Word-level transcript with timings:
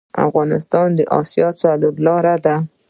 افغانستان 0.27 0.87
د 0.95 0.99
اسیا 1.19 1.47
څلور 1.61 1.93
لارې 2.05 2.35
ده 2.45 2.55